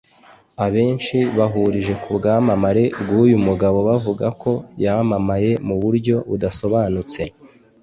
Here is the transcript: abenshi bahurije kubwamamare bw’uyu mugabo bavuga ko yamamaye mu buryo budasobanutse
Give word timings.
abenshi 0.65 1.17
bahurije 1.37 1.93
kubwamamare 2.03 2.83
bw’uyu 3.01 3.37
mugabo 3.47 3.77
bavuga 3.89 4.25
ko 4.41 4.51
yamamaye 4.83 5.51
mu 5.67 5.75
buryo 5.81 6.15
budasobanutse 6.29 7.21